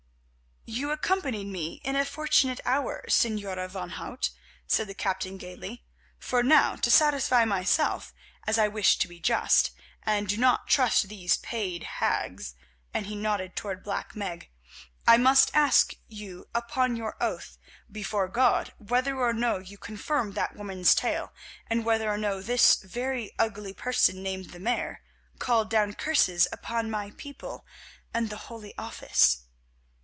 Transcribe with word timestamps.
"You 0.67 0.91
accompanied 0.91 1.47
me 1.47 1.81
in 1.83 1.95
a 1.97 2.05
fortunate 2.05 2.61
hour, 2.65 3.03
Señora 3.09 3.67
van 3.69 3.89
Hout," 3.89 4.29
said 4.67 4.87
the 4.87 4.93
captain 4.93 5.37
gaily, 5.37 5.83
"for 6.17 6.43
now, 6.43 6.75
to 6.77 6.89
satisfy 6.89 7.43
myself, 7.45 8.13
as 8.47 8.57
I 8.57 8.67
wish 8.67 8.97
to 8.99 9.07
be 9.07 9.19
just, 9.19 9.71
and 10.03 10.29
do 10.29 10.37
not 10.37 10.67
trust 10.69 11.09
these 11.09 11.37
paid 11.37 11.83
hags," 11.83 12.53
and 12.93 13.07
he 13.07 13.15
nodded 13.15 13.55
towards 13.57 13.83
Black 13.83 14.15
Meg, 14.15 14.49
"I 15.07 15.17
must 15.17 15.51
ask 15.53 15.95
you 16.07 16.47
upon 16.55 16.95
your 16.95 17.17
oath 17.19 17.57
before 17.91 18.29
God 18.29 18.71
whether 18.77 19.17
or 19.17 19.33
no 19.33 19.57
you 19.57 19.77
confirm 19.77 20.33
that 20.33 20.55
woman's 20.55 20.93
tale, 20.95 21.33
and 21.67 21.83
whether 21.83 22.09
or 22.09 22.17
no 22.19 22.41
this 22.41 22.75
very 22.77 23.31
ugly 23.37 23.73
person 23.73 24.23
named 24.23 24.51
the 24.51 24.59
Mare 24.59 25.01
called 25.37 25.69
down 25.71 25.93
curses 25.95 26.47
upon 26.51 26.89
my 26.89 27.11
people 27.17 27.65
and 28.13 28.29
the 28.29 28.37
Holy 28.47 28.77
Office? 28.77 29.39